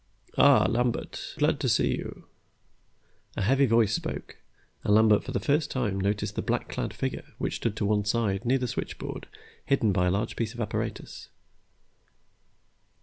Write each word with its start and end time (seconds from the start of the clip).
"Ah, 0.35 0.65
Lambert. 0.67 1.35
Glad 1.37 1.59
to 1.59 1.69
see 1.69 1.89
you." 1.91 2.23
A 3.37 3.43
heavy 3.43 3.67
voice 3.67 3.93
spoke, 3.93 4.37
and 4.83 4.95
Lambert 4.95 5.23
for 5.23 5.31
the 5.31 5.39
first 5.39 5.69
time 5.69 6.01
noticed 6.01 6.35
the 6.35 6.41
black 6.41 6.69
clad 6.69 6.91
figure 6.91 7.25
which 7.37 7.57
stood 7.57 7.75
to 7.75 7.85
one 7.85 8.03
side, 8.03 8.43
near 8.43 8.57
the 8.57 8.67
switchboard, 8.67 9.27
hidden 9.63 9.93
by 9.93 10.07
a 10.07 10.09
large 10.09 10.35
piece 10.35 10.55
of 10.55 10.59
apparatus. 10.59 11.29